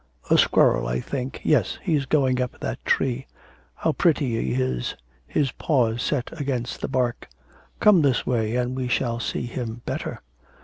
'A 0.31 0.37
squirrel, 0.39 0.87
I 0.87 0.99
think... 0.99 1.41
yes, 1.43 1.77
he's 1.83 2.07
going 2.07 2.41
up 2.41 2.59
that 2.59 2.83
tree.' 2.85 3.27
'How 3.75 3.91
pretty 3.91 4.29
he 4.55 4.59
is, 4.59 4.95
his 5.27 5.51
paws 5.51 6.01
set 6.01 6.31
against 6.41 6.81
the 6.81 6.87
bark.' 6.87 7.29
'Come 7.79 8.01
this 8.01 8.25
way 8.25 8.55
and 8.55 8.75
we 8.75 8.87
shall 8.87 9.19
see 9.19 9.43
him 9.45 9.83
better.' 9.85 10.19